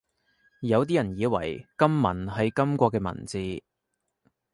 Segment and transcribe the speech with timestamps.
[0.61, 3.61] 有啲人以為金文係金國嘅文字